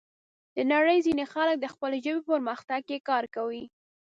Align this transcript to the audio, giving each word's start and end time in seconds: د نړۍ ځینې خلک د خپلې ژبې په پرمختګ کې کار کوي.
د 0.55 0.57
نړۍ 0.73 0.97
ځینې 1.05 1.23
خلک 1.33 1.57
د 1.59 1.65
خپلې 1.73 1.97
ژبې 2.05 2.19
په 2.23 2.29
پرمختګ 2.33 2.81
کې 2.89 3.05
کار 3.09 3.23
کوي. 3.35 3.63